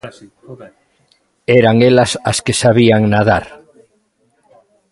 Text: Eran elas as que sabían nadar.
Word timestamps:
Eran 1.59 1.77
elas 1.89 2.11
as 2.31 2.37
que 2.45 2.59
sabían 2.63 3.01
nadar. 3.13 3.45